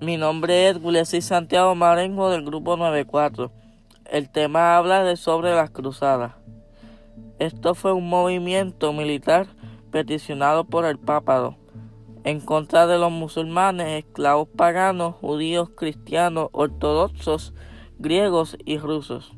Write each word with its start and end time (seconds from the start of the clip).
Mi 0.00 0.16
nombre 0.16 0.70
es 0.70 0.80
Gulesi 0.80 1.20
Santiago 1.20 1.74
Marengo 1.74 2.30
del 2.30 2.42
Grupo 2.42 2.74
94. 2.78 3.52
El 4.06 4.30
tema 4.30 4.78
habla 4.78 5.04
de 5.04 5.18
sobre 5.18 5.54
las 5.54 5.68
cruzadas. 5.68 6.32
Esto 7.38 7.74
fue 7.74 7.92
un 7.92 8.08
movimiento 8.08 8.94
militar 8.94 9.48
peticionado 9.90 10.64
por 10.64 10.86
el 10.86 10.98
Pápado 10.98 11.56
en 12.24 12.40
contra 12.40 12.86
de 12.86 12.96
los 12.96 13.12
musulmanes, 13.12 14.02
esclavos 14.02 14.48
paganos, 14.48 15.16
judíos, 15.16 15.68
cristianos, 15.76 16.48
ortodoxos, 16.52 17.52
griegos 17.98 18.56
y 18.64 18.78
rusos, 18.78 19.34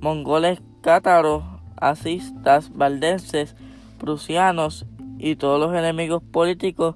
mongoles 0.00 0.62
cátaros, 0.82 1.42
asistas, 1.76 2.72
valdenses, 2.72 3.56
prusianos 3.98 4.86
y 5.18 5.34
todos 5.34 5.58
los 5.58 5.76
enemigos 5.76 6.22
políticos 6.22 6.94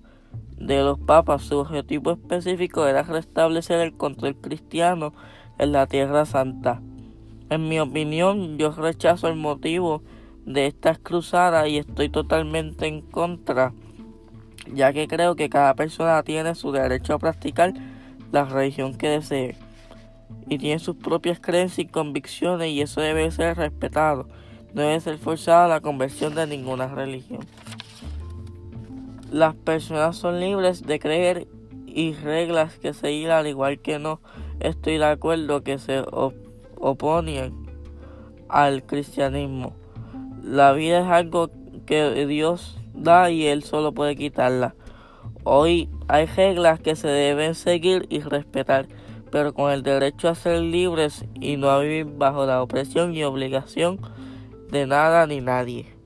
de 0.58 0.82
los 0.82 0.98
papas. 0.98 1.42
Su 1.42 1.58
objetivo 1.58 2.12
específico 2.12 2.86
era 2.86 3.02
restablecer 3.02 3.80
el 3.80 3.96
control 3.96 4.36
cristiano 4.36 5.12
en 5.58 5.72
la 5.72 5.86
Tierra 5.86 6.24
Santa. 6.24 6.80
En 7.50 7.68
mi 7.68 7.80
opinión, 7.80 8.58
yo 8.58 8.72
rechazo 8.72 9.28
el 9.28 9.36
motivo 9.36 10.02
de 10.44 10.66
estas 10.66 10.98
cruzadas 10.98 11.68
y 11.68 11.78
estoy 11.78 12.08
totalmente 12.08 12.86
en 12.86 13.02
contra, 13.02 13.72
ya 14.72 14.92
que 14.92 15.08
creo 15.08 15.36
que 15.36 15.48
cada 15.48 15.74
persona 15.74 16.22
tiene 16.22 16.54
su 16.54 16.72
derecho 16.72 17.14
a 17.14 17.18
practicar 17.18 17.74
la 18.32 18.44
religión 18.44 18.94
que 18.94 19.08
desee 19.08 19.56
y 20.48 20.58
tiene 20.58 20.78
sus 20.78 20.96
propias 20.96 21.40
creencias 21.40 21.78
y 21.78 21.90
convicciones 21.90 22.70
y 22.70 22.80
eso 22.80 23.00
debe 23.00 23.30
ser 23.30 23.56
respetado. 23.56 24.28
No 24.74 24.82
debe 24.82 25.00
ser 25.00 25.18
forzada 25.18 25.68
la 25.68 25.80
conversión 25.80 26.34
de 26.34 26.46
ninguna 26.46 26.88
religión. 26.88 27.40
Las 29.30 29.54
personas 29.54 30.16
son 30.16 30.40
libres 30.40 30.86
de 30.86 30.98
creer 30.98 31.48
y 31.86 32.14
reglas 32.14 32.78
que 32.78 32.94
seguir 32.94 33.30
al 33.30 33.46
igual 33.46 33.80
que 33.80 33.98
no 33.98 34.20
estoy 34.60 34.98
de 34.98 35.04
acuerdo 35.04 35.62
que 35.62 35.78
se 35.78 36.02
oponen 36.10 37.66
al 38.48 38.84
cristianismo. 38.84 39.74
La 40.42 40.72
vida 40.72 41.00
es 41.00 41.06
algo 41.06 41.50
que 41.84 42.26
Dios 42.26 42.78
da 42.94 43.30
y 43.30 43.46
Él 43.46 43.62
solo 43.62 43.92
puede 43.92 44.16
quitarla. 44.16 44.74
Hoy 45.44 45.90
hay 46.08 46.26
reglas 46.26 46.80
que 46.80 46.96
se 46.96 47.08
deben 47.08 47.54
seguir 47.54 48.06
y 48.08 48.20
respetar, 48.20 48.86
pero 49.30 49.52
con 49.52 49.70
el 49.70 49.82
derecho 49.82 50.28
a 50.28 50.34
ser 50.34 50.60
libres 50.62 51.24
y 51.34 51.56
no 51.56 51.70
a 51.70 51.80
vivir 51.80 52.06
bajo 52.06 52.46
la 52.46 52.62
opresión 52.62 53.14
y 53.14 53.24
obligación 53.24 54.00
de 54.70 54.86
nada 54.86 55.26
ni 55.26 55.40
nadie. 55.40 55.97